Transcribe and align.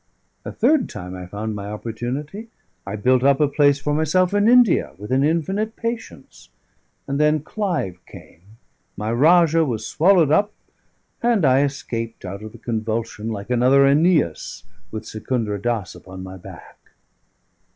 A 0.43 0.51
third 0.51 0.89
time 0.89 1.15
I 1.15 1.27
found 1.27 1.53
my 1.53 1.69
opportunity; 1.69 2.47
I 2.87 2.95
built 2.95 3.21
up 3.21 3.39
a 3.39 3.47
place 3.47 3.77
for 3.77 3.93
myself 3.93 4.33
in 4.33 4.49
India 4.49 4.93
with 4.97 5.11
an 5.11 5.23
infinite 5.23 5.75
patience; 5.75 6.49
and 7.07 7.19
then 7.19 7.41
Clive 7.41 8.03
came, 8.07 8.41
my 8.97 9.11
rajah 9.11 9.63
was 9.63 9.85
swallowed 9.85 10.31
up, 10.31 10.53
and 11.21 11.45
I 11.45 11.61
escaped 11.61 12.25
out 12.25 12.41
of 12.41 12.51
the 12.51 12.57
convulsion, 12.57 13.27
like 13.29 13.51
another 13.51 13.83
Æneas, 13.85 14.63
with 14.89 15.05
Secundra 15.05 15.61
Dass 15.61 15.93
upon 15.93 16.23
my 16.23 16.35
back. 16.37 16.79